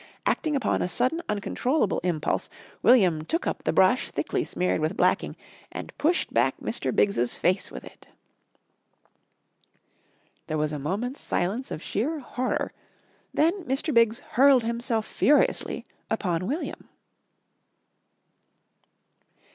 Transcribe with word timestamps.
Acting 0.25 0.55
upon 0.55 0.81
a 0.81 0.87
sudden 0.87 1.21
uncontrollable 1.29 1.99
impulse 1.99 2.49
William 2.81 3.21
took 3.21 3.45
up 3.45 3.61
the 3.63 3.71
brush 3.71 4.09
thickly 4.09 4.43
smeared 4.43 4.81
with 4.81 4.97
blacking 4.97 5.35
and 5.71 5.95
pushed 5.99 6.33
back 6.33 6.55
Mr. 6.59 6.91
Biggs's 6.91 7.35
face 7.35 7.69
with 7.69 7.83
it. 7.83 8.07
There 10.47 10.57
was 10.57 10.73
a 10.73 10.79
moment's 10.79 11.21
silence 11.21 11.69
of 11.69 11.83
sheer 11.83 12.17
horror, 12.17 12.73
then 13.31 13.63
Mr. 13.65 13.93
Biggs 13.93 14.17
hurled 14.21 14.63
himself 14.63 15.05
furiously 15.05 15.85
upon 16.09 16.47
William.... 16.47 16.89